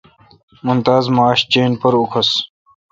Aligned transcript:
ممتاز 0.67 1.05
ماݭہ 1.15 1.41
چین 1.51 1.71
پر 1.81 1.93
اوکھس۔ 1.99 2.29